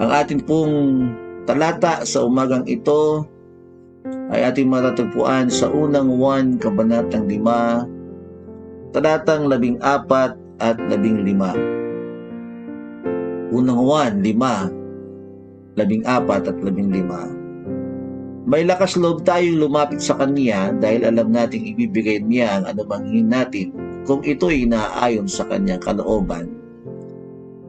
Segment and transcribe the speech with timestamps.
[0.00, 0.72] Ang atin pong
[1.44, 3.28] talata sa umagang ito
[4.32, 9.76] ay ating matatagpuan sa unang 1 kabanatang 5 talatang 14
[10.60, 13.52] at 15.
[13.52, 18.48] Unang 1, 5, 14 at 15.
[18.48, 23.28] May lakas loob tayong lumapit sa Kanya dahil alam nating ibibigay niya ang anumang hingin
[23.28, 23.68] natin
[24.08, 26.59] kung ito'y naaayon sa Kanyang kalooban.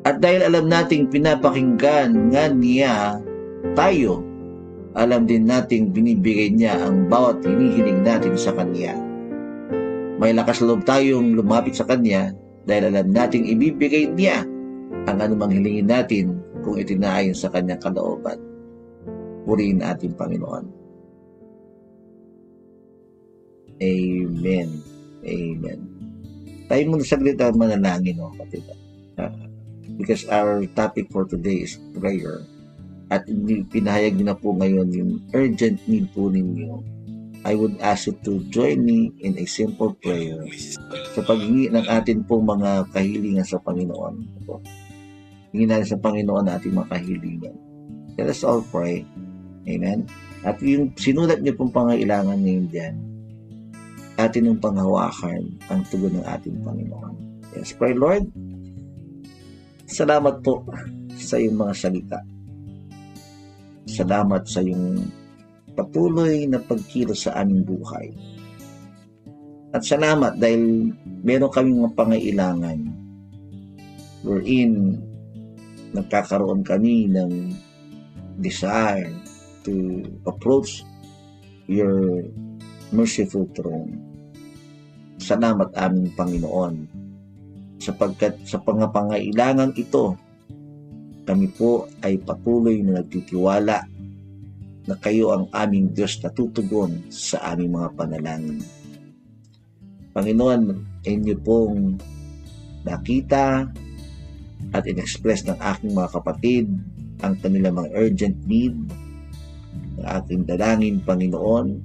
[0.02, 3.22] At dahil alam nating pinapakinggan nga niya
[3.78, 4.26] tayo,
[4.98, 8.98] alam din nating binibigay niya ang bawat hinihiling natin sa Kanya.
[10.18, 12.34] May lakas loob tayong lumapit sa Kanya
[12.66, 14.42] dahil alam nating ibibigay niya
[15.06, 16.26] ang anumang hilingin natin
[16.66, 18.42] kung itinaayon sa Kanyang kalooban.
[19.46, 20.66] Purihin ating Panginoon.
[23.82, 24.70] Amen.
[25.26, 25.80] Amen.
[26.70, 28.62] Tayo muna saglit ang manalangin, no, kapatid.
[29.18, 29.51] Uh,
[30.02, 32.42] because our topic for today is prayer.
[33.14, 33.30] At
[33.70, 36.82] pinahayag na po ngayon yung urgent need po ninyo.
[37.42, 40.46] I would ask you to join me in a simple prayer
[41.14, 44.46] sa paghingi ng atin pong mga kahilingan sa Panginoon.
[45.52, 47.56] Hingi natin sa Panginoon ang ating mga kahilingan.
[48.16, 49.04] Let us all pray.
[49.66, 50.06] Amen?
[50.46, 52.96] At yung sinulat niyo pong pangailangan ngayon dyan,
[54.22, 57.16] atin yung panghawakan ang tugon ng ating Panginoon.
[57.58, 58.30] Yes, pray Lord.
[59.92, 60.64] Salamat po
[61.20, 62.20] sa iyong mga salita.
[63.84, 65.04] Salamat sa iyong
[65.76, 68.08] patuloy na pagkilos sa aming buhay.
[69.76, 70.96] At salamat dahil
[71.28, 72.80] meron kaming mga pangailangan
[74.24, 74.96] wherein
[75.92, 77.52] nagkakaroon kami ng
[78.40, 79.12] desire
[79.68, 80.88] to approach
[81.68, 82.24] your
[82.96, 84.00] merciful throne.
[85.20, 87.01] Salamat aming Panginoon
[87.82, 90.14] sapagkat sa pangapangailangan ito,
[91.26, 93.78] kami po ay patuloy na nagtitiwala
[94.86, 98.62] na kayo ang aming Diyos na tutugon sa aming mga panalangin.
[100.14, 100.62] Panginoon,
[101.06, 101.98] inyo pong
[102.86, 103.70] nakita
[104.74, 106.66] at inexpress ng aking mga kapatid
[107.22, 108.78] ang kanilang mga urgent need
[109.98, 111.78] ng aking dalangin, Panginoon,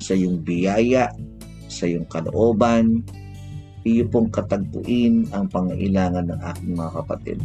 [0.00, 1.12] sa iyong biyaya,
[1.68, 3.04] sa iyong kalooban,
[3.86, 7.38] iyo pong katagpuin ang pangailangan ng aking mga kapatid.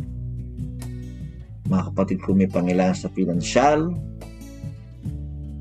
[1.65, 3.89] Mga kapatid ko may pangailangan sa pinansyal,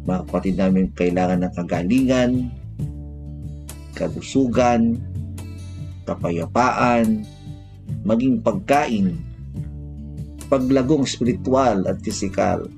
[0.05, 2.31] mga kapatid namin kailangan ng kagalingan,
[3.97, 5.01] kalusugan,
[6.05, 7.25] kapayapaan,
[8.05, 9.17] maging pagkain,
[10.53, 12.69] paglagong spiritual at fisikal,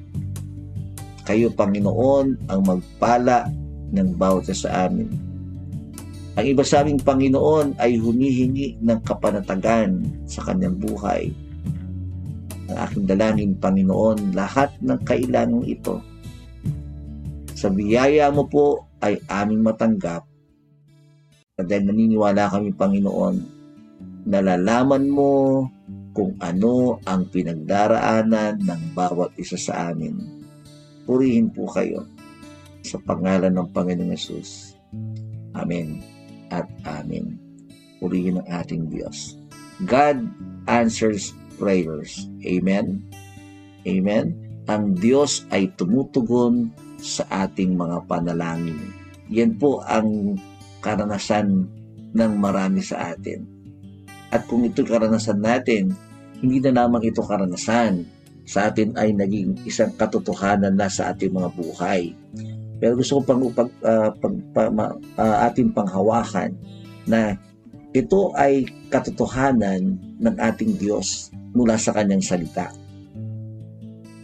[1.27, 3.51] kayo, Panginoon, ang magpala
[3.91, 5.26] ng bawat sa amin.
[6.37, 11.33] Ang iba sa aming Panginoon ay humihingi ng kapanatagan sa kanyang buhay.
[12.69, 15.97] Ang aking dalangin, Panginoon, lahat ng kailangan ito.
[17.57, 20.29] Sa biyaya mo po ay aming matanggap.
[21.57, 23.37] At dahil naniniwala kami, Panginoon,
[24.29, 25.65] nalalaman mo
[26.13, 30.17] kung ano ang pinagdaraanan ng bawat isa sa amin
[31.07, 32.03] Purihin po kayo
[32.83, 34.75] sa pangalan ng Panginoong Yesus.
[35.55, 36.16] Amen
[36.53, 37.39] at Amen.
[37.99, 39.39] Purihin ang ating Diyos.
[39.85, 40.25] God
[40.69, 42.29] answers prayers.
[42.45, 43.01] Amen.
[43.89, 44.27] Amen.
[44.67, 48.93] Ang Diyos ay tumutugon sa ating mga panalangin.
[49.31, 50.37] Yan po ang
[50.83, 51.67] karanasan
[52.13, 53.47] ng marami sa atin.
[54.31, 55.95] At kung ito karanasan natin,
[56.43, 58.07] hindi na lamang ito karanasan,
[58.47, 62.15] sa atin ay naging isang katotohanan na sa ating mga buhay.
[62.77, 66.53] Pero gusto ko pang pag, uh, pag pa, ma, uh, ating panghawakan
[67.09, 67.39] na
[67.97, 72.69] ito ay katotohanan ng ating Diyos mula sa kanyang salita.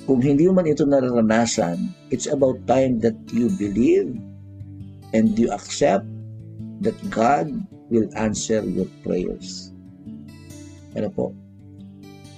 [0.05, 1.79] Kung hindi man ito nararanasan,
[2.13, 4.13] it's about time that you believe
[5.16, 6.05] and you accept
[6.84, 7.48] that God
[7.89, 9.72] will answer your prayers.
[10.93, 11.33] Ano po?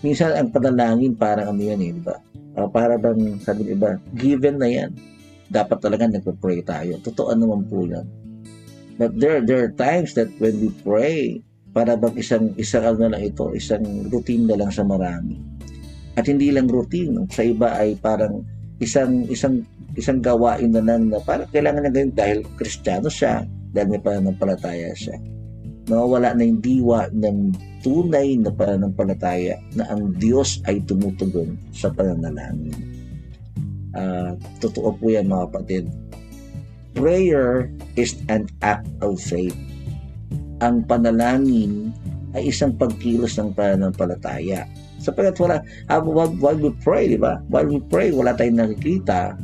[0.04, 2.20] minsan ang panalangin parang ano yan eh, di ba?
[2.54, 4.92] Uh, para bang, sabi iba, given na yan.
[5.50, 7.00] Dapat talaga nagpa-pray tayo.
[7.00, 8.06] Totoo naman po yan.
[8.94, 11.42] But there, there are times that when we pray,
[11.74, 15.34] para bang isang, isang ano lang ito, isang routine na lang sa marami.
[16.14, 18.46] At hindi lang routine, sa iba ay parang
[18.78, 19.66] isang isang
[19.98, 23.42] isang gawain na lang na parang kailangan na gawin dahil kristyano siya,
[23.74, 25.18] dahil may pananampalataya siya
[25.84, 27.38] nawawala na yung diwa ng
[27.84, 32.72] tunay na pananampalataya na ang Diyos ay tumutugon sa pananalangin.
[33.94, 35.84] Uh, totoo po yan mga kapatid.
[36.94, 39.56] Prayer is an act of faith.
[40.62, 41.90] Ang panalangin
[42.34, 44.66] ay isang pagkilos ng pananampalataya.
[44.98, 45.56] Sapagkat wala,
[46.02, 47.38] while, while we pray, di ba?
[47.50, 49.38] While we pray, wala tayong nakikita,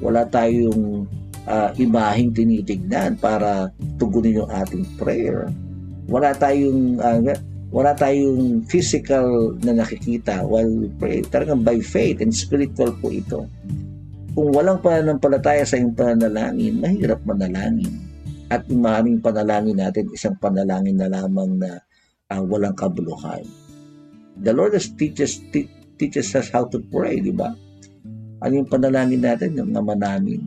[0.00, 1.04] wala tayong
[1.44, 3.68] uh, imaheng tinitignan para
[4.00, 5.48] tugunin yung ating prayer.
[6.08, 7.20] Wala tayong uh,
[7.70, 11.22] wala tayong physical na nakikita while we pray.
[11.22, 13.46] Talagang by faith and spiritual po ito.
[14.30, 17.90] Kung walang pananampalataya sa iyong pananalangin, mahirap manalangin.
[18.50, 21.82] At yung maraming panalangin natin, isang panalangin na lamang na
[22.30, 23.42] uh, walang kabuluhan.
[24.40, 27.50] The Lord has teaches, te- teaches us how to pray, di ba?
[28.40, 29.58] Ano yung panalangin natin?
[29.58, 30.40] Yung naman namin.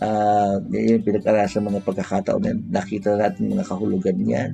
[0.00, 4.50] Uh, yung pinag-aralan sa mga pagkakataon na nakita natin mga kahulugan niyan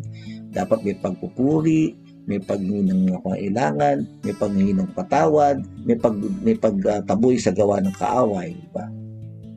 [0.56, 1.92] dapat may pagpupuri,
[2.26, 3.96] may paghingi ng mga kailangan,
[4.26, 8.86] may paghingi ng patawad, may pag may pagtaboy sa gawa ng kaaway, di ba?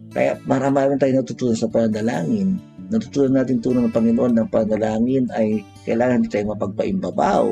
[0.10, 2.58] Kaya marami tayong natutunan sa panalangin.
[2.90, 7.44] Natutunan natin tunan ng Panginoon ng panalangin ay kailangan hindi tayo mapagpaimbabaw.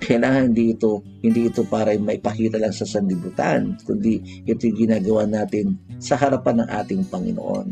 [0.00, 5.76] Kailangan hindi ito, hindi ito para maipakita lang sa sanlibutan, kundi ito yung ginagawa natin
[6.00, 7.66] sa harapan ng ating Panginoon.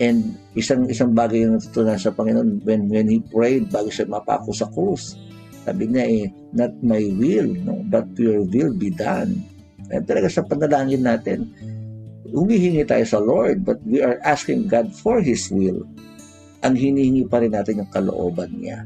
[0.00, 4.52] And isang isang bagay yung natutunan sa Panginoon when when he prayed bago siya mapako
[4.52, 5.16] sa krus.
[5.64, 6.24] Sabi niya eh,
[6.56, 9.44] not my will, no, but your will be done.
[9.90, 11.50] At talaga sa panalangin natin,
[12.30, 15.84] humihingi tayo sa Lord, but we are asking God for His will.
[16.64, 18.84] Ang hinihingi pa rin natin yung kalooban niya.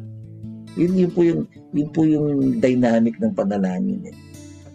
[0.74, 1.42] Yun, yun po yung
[1.74, 4.10] yun po yung dynamic ng panalangin.
[4.10, 4.16] Eh.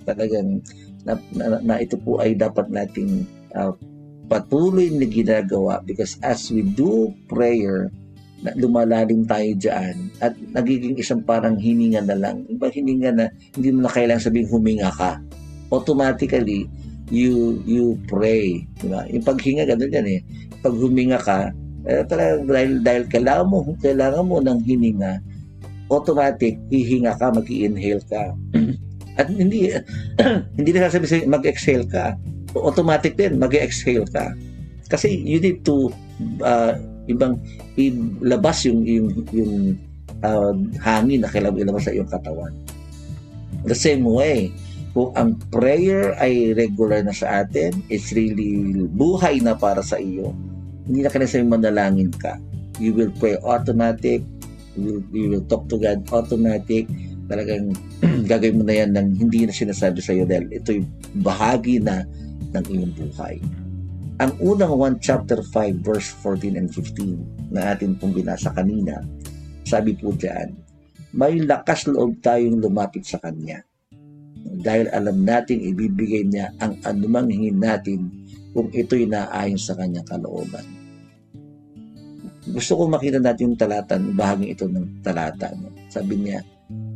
[0.07, 0.63] Talagang
[1.03, 3.23] na, na, na ito po ay dapat nating
[3.55, 3.71] uh,
[4.29, 7.89] patuloy na ginagawa because as we do prayer,
[8.55, 12.47] lumalalim tayo dyan at nagiging isang parang hininga na lang.
[12.47, 13.25] Iba hininga na
[13.55, 15.19] hindi mo na kailangan sabihin huminga ka.
[15.69, 16.65] Automatically,
[17.11, 18.63] you you pray.
[18.79, 19.05] Diba?
[19.11, 20.19] Yung paghinga, ganun yan eh.
[20.63, 21.51] Pag huminga ka,
[21.87, 25.19] eh, talagang dahil, dahil kailangan mo, kailangan mo ng hininga,
[25.91, 28.33] automatic, hihinga ka, mag-inhale ka.
[29.19, 29.71] At hindi,
[30.57, 32.15] hindi na sasabi sa'yo, mag-exhale ka
[32.57, 34.33] automatic din, mag exhale ka.
[34.89, 35.93] Kasi you need to
[36.41, 36.73] uh,
[37.09, 37.41] ibang
[37.75, 39.53] ilabas yung yung yung
[40.21, 42.53] uh, hangin na kailangan ilabas sa iyong katawan.
[43.65, 44.53] The same way,
[44.93, 50.31] kung ang prayer ay regular na sa atin, it's really buhay na para sa iyo,
[50.85, 52.37] hindi na kailangan manalangin ka.
[52.79, 54.23] You will pray automatic,
[54.77, 56.87] you will, you will talk to God automatic,
[57.29, 57.75] talagang
[58.31, 60.89] gagawin mo na yan ng hindi na sinasabi sa iyo dahil ito yung
[61.21, 62.05] bahagi na
[62.55, 63.37] ng iyong buhay.
[64.19, 68.99] Ang unang 1 chapter 5 verse 14 and 15 na atin pong binasa kanina,
[69.63, 70.51] sabi po diyan,
[71.15, 73.63] may lakas loob tayong lumapit sa Kanya.
[74.59, 78.11] Dahil alam natin ibibigay niya ang anumang hingin natin
[78.51, 80.67] kung ito'y naayon sa Kanyang kalooban.
[82.43, 85.47] Gusto ko makita natin yung talata, bahagi ito ng talata.
[85.87, 86.43] Sabi niya,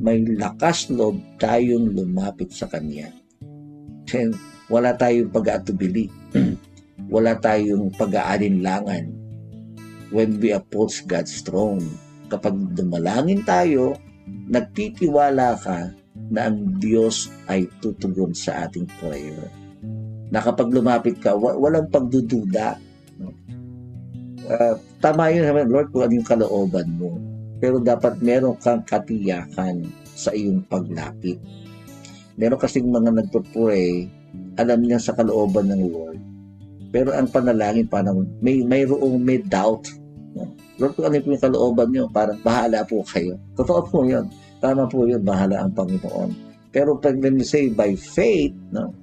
[0.04, 3.08] may lakas loob tayong lumapit sa Kanya.
[4.12, 4.36] And
[4.68, 6.12] wala tayong pag-aatubili.
[7.08, 9.12] Wala tayong pag-aalinlangan
[10.14, 11.84] when we approach God's throne.
[12.30, 13.98] Kapag dumalangin tayo,
[14.28, 15.92] nagtitiwala ka
[16.30, 19.50] na ang Diyos ay tutugon sa ating prayer.
[20.30, 22.78] Na kapag lumapit ka, walang pagdududa.
[24.44, 27.18] Uh, tama yun naman, Lord, kung ano yung kalooban mo.
[27.62, 31.38] Pero dapat meron kang katiyakan sa iyong paglapit.
[32.36, 34.10] Meron kasing mga nagpo-pray
[34.58, 36.33] alam niya sa kalooban ng Lord.
[36.94, 39.90] Pero ang panalangin parang may mayroong may doubt.
[40.38, 40.46] No?
[40.78, 43.34] Lord, kung ano yung kalooban niyo, parang bahala po kayo.
[43.58, 44.30] Totoo po yun.
[44.62, 46.30] Tama po yun, bahala ang Panginoon.
[46.70, 48.94] Pero pag when we say by faith, no,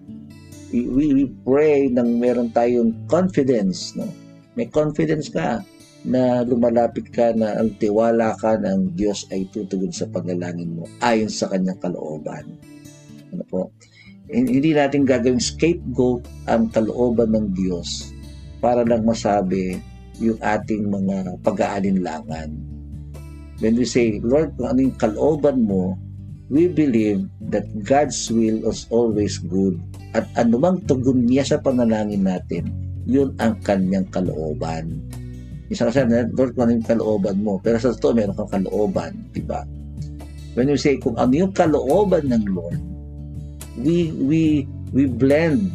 [0.71, 1.07] we, we
[1.43, 3.99] pray nang meron tayong confidence.
[3.99, 4.07] No?
[4.55, 5.63] May confidence ka
[6.07, 11.29] na lumalapit ka na ang tiwala ka ng Diyos ay tutugon sa panalangin mo ayon
[11.29, 12.47] sa kanyang kalooban.
[13.35, 13.61] Ano po?
[14.31, 18.15] Hindi natin gagawing scapegoat ang kalooban ng Diyos
[18.63, 19.83] para lang masabi
[20.23, 22.55] yung ating mga pag-aalinlangan.
[23.61, 25.99] When we say, Lord, kung ano yung kalooban mo,
[26.49, 29.77] we believe that God's will is always good
[30.15, 32.71] at anumang tugon niya sa panalangin natin,
[33.07, 35.03] yun ang kanyang kalooban.
[35.71, 36.03] Isa kasi
[36.35, 39.63] Lord, kung ano yung kalooban mo, pero sa totoo, meron kang kalooban, di ba?
[40.59, 42.90] When we say, kung ano yung kalooban ng Lord,
[43.79, 44.43] we we
[44.91, 45.71] we blend.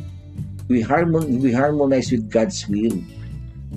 [0.66, 2.98] We harmon we harmonize with God's will.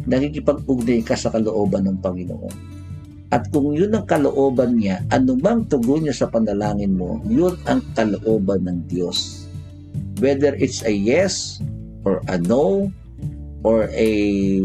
[0.09, 2.55] Nakikipag-ugnay ka sa kalooban ng Panginoon.
[3.29, 8.65] At kung yun ang kalooban niya anumang tugon niya sa panalangin mo yun ang kalooban
[8.65, 9.45] ng Diyos.
[10.17, 11.61] Whether it's a yes
[12.09, 12.89] or a no
[13.61, 14.11] or a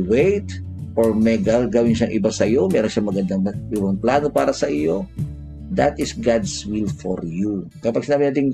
[0.07, 0.47] wait
[0.95, 3.43] or may gagawin siyang iba sa iyo meron siyang magandang
[3.73, 5.03] ibang plano para sa iyo
[5.73, 7.65] That is God's will for you.
[7.81, 8.53] Kapag sinabi natin,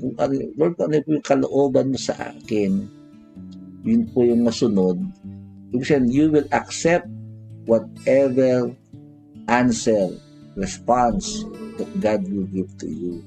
[0.56, 2.88] Lord, ano po yung kalooban mo sa akin,
[3.84, 4.96] yun po yung masunod.
[5.76, 7.04] Ibig sabihin, you will accept
[7.68, 8.72] whatever
[9.52, 10.16] answer,
[10.56, 11.44] response
[11.76, 13.20] that God will give to you.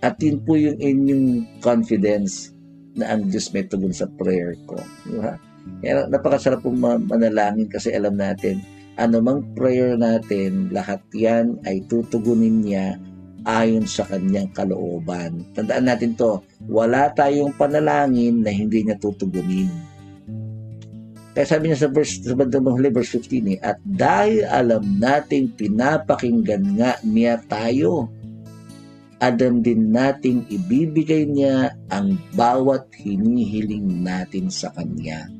[0.00, 1.26] At yun po yung inyong
[1.60, 2.54] confidence
[2.94, 4.78] na ang Diyos may tugon sa prayer ko.
[5.04, 5.34] Diba?
[5.80, 8.60] Kaya napakasarap pong manalangin kasi alam natin,
[9.00, 13.00] anumang prayer natin, lahat yan ay tutugunin niya
[13.48, 15.44] ayon sa kanyang kalooban.
[15.56, 19.68] Tandaan natin to, wala tayong panalangin na hindi niya tutugunin.
[21.30, 25.54] Kaya sabi niya sa verse, sa bandang huli, verse 15 eh, at dahil alam nating
[25.54, 28.10] pinapakinggan nga niya tayo,
[29.22, 35.39] adam din nating ibibigay niya ang bawat hinihiling natin sa Kanya.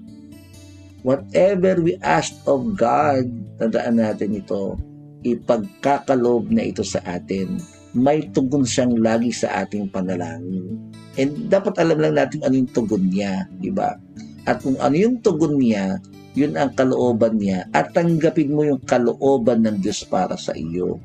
[1.00, 3.24] Whatever we ask of God,
[3.56, 4.76] tandaan natin ito,
[5.24, 7.56] ipagkakalob na ito sa atin.
[7.96, 10.76] May tugon siyang lagi sa ating panalangin.
[11.18, 13.96] And dapat alam lang natin ano yung tugon niya, di ba?
[14.44, 15.98] At kung ano yung tugon niya,
[16.38, 21.02] yun ang kalooban niya at tanggapin mo yung kalooban ng Diyos para sa iyo.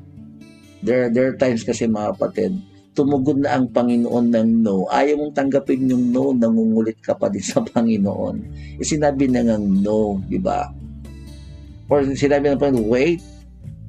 [0.86, 2.54] There, there are times kasi mga kapatid,
[2.96, 4.88] tumugon na ang Panginoon ng no.
[4.88, 8.36] Ayaw mong tanggapin yung no, nangungulit ka pa din sa Panginoon.
[8.80, 10.72] E sinabi na ng no, di ba?
[11.92, 13.20] Or sinabi ng Panginoon, wait,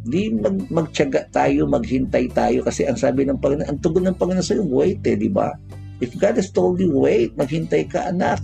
[0.03, 4.43] di mag, magtyaga tayo, maghintay tayo kasi ang sabi ng Panginoon, ang tugon ng Panginoon
[4.43, 5.55] sa iyo, wait eh, di ba?
[6.03, 8.43] If God has told you, wait, maghintay ka anak,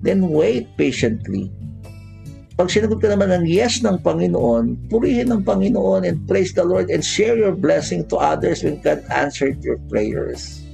[0.00, 1.50] then wait patiently.
[2.56, 6.88] Pag sinagot ka naman ng yes ng Panginoon, purihin ng Panginoon and praise the Lord
[6.88, 10.64] and share your blessing to others when God answered your prayers.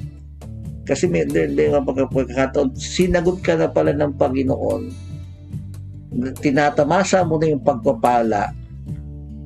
[0.86, 4.82] Kasi may mga pagkakataon, sinagot ka na pala ng Panginoon,
[6.38, 8.54] tinatamasa mo na yung pagpapala,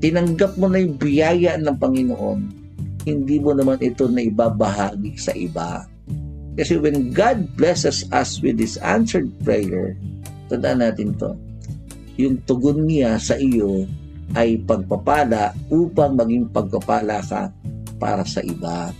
[0.04, 2.40] tinanggap mo na yung biyaya ng Panginoon,
[3.08, 5.88] hindi mo naman ito na ibabahagi sa iba.
[6.52, 9.96] Kasi when God blesses us with His answered prayer,
[10.52, 11.32] tandaan natin to,
[12.16, 13.84] yung tugon niya sa iyo
[14.34, 17.52] ay pagpapala upang maging pagpapala ka
[18.00, 18.90] para sa iba.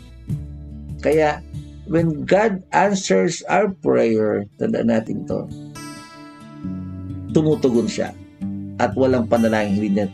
[1.03, 1.43] Kaya,
[1.91, 5.45] when God answers our prayer, tandaan natin to,
[7.35, 8.17] tumutugon siya
[8.81, 10.07] at walang panalangin hindi niya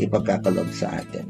[0.00, 1.28] ipagkakalob sa atin.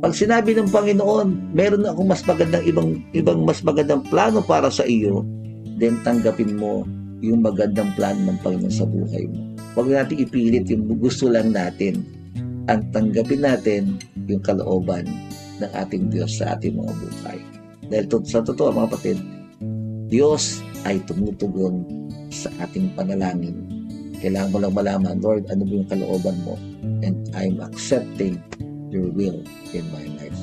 [0.00, 4.84] Pag sinabi ng Panginoon, meron akong mas magandang ibang ibang mas magandang plano para sa
[4.88, 5.20] iyo,
[5.76, 6.88] then tanggapin mo
[7.20, 9.49] yung magandang plano ng Panginoon sa buhay mo.
[9.78, 12.02] Huwag natin ipilit yung gusto lang natin.
[12.66, 15.06] Ang tanggapin natin yung kalooban
[15.62, 17.38] ng ating Diyos sa ating mga buhay.
[17.90, 19.18] Dahil to, sa totoo mga kapatid,
[20.10, 21.86] Diyos ay tumutugon
[22.34, 23.66] sa ating panalangin.
[24.18, 26.54] Kailangan mo lang malaman, Lord, ano ba yung kalooban mo?
[27.06, 28.42] And I'm accepting
[28.90, 30.40] your will in my life.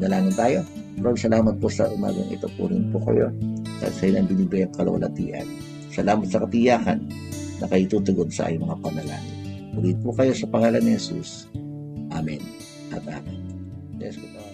[0.00, 0.60] Dalangin tayo.
[1.00, 2.48] Lord, salamat po sa umagang ito.
[2.60, 3.32] Purin po kayo.
[3.80, 5.48] At sa ilang binibigay ang kalawalatian.
[5.92, 7.08] Salamat sa katiyakan
[7.60, 9.36] na kayo tutugon sa iyong mga panalangin.
[9.76, 11.46] Ulit po kayo sa pangalan ni Jesus.
[12.10, 12.42] Amen
[12.90, 13.38] at Amen.
[14.00, 14.49] Yes, good